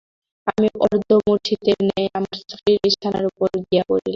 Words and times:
আমি 0.47 0.67
অর্ধমূর্ছিতের 0.85 1.77
ন্যায় 1.87 2.09
আমার 2.17 2.35
স্ত্রীর 2.41 2.77
বিছানার 2.83 3.25
উপর 3.31 3.47
গিয়া 3.63 3.83
পড়িলাম। 3.87 4.09